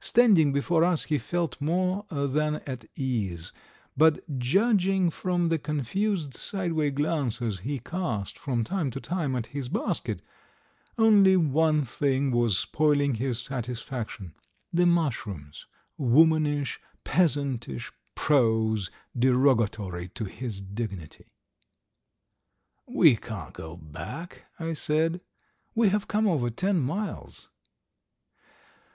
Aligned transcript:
Standing 0.00 0.52
before 0.52 0.84
us 0.84 1.04
he 1.04 1.16
felt 1.16 1.58
more 1.58 2.04
than 2.10 2.56
at 2.66 2.84
ease, 2.94 3.52
but 3.96 4.38
judging 4.38 5.08
from 5.08 5.48
the 5.48 5.58
confused 5.58 6.34
sideway 6.34 6.90
glances 6.90 7.60
he 7.60 7.78
cast 7.78 8.38
from 8.38 8.64
time 8.64 8.90
to 8.90 9.00
time 9.00 9.34
at 9.34 9.46
his 9.46 9.70
basket, 9.70 10.20
only 10.98 11.38
one 11.38 11.86
thing 11.86 12.30
was 12.32 12.58
spoiling 12.58 13.14
his 13.14 13.38
satisfaction 13.40 14.34
the 14.74 14.84
mushrooms, 14.84 15.64
womanish, 15.96 16.78
peasantish, 17.02 17.90
prose, 18.14 18.90
derogatory 19.18 20.06
to 20.08 20.24
his 20.26 20.60
dignity. 20.60 21.32
"We 22.86 23.16
can't 23.16 23.54
go 23.54 23.78
back!" 23.78 24.44
I 24.60 24.74
said. 24.74 25.22
"We 25.74 25.88
have 25.88 26.08
come 26.08 26.26
over 26.28 26.50
ten 26.50 26.78
miles!" 26.78 27.48